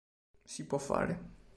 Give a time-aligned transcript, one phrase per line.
[0.43, 1.29] Si può fare